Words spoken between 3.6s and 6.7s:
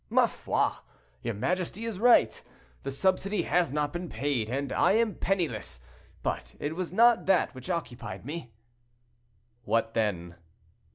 not been paid, and I am penniless. But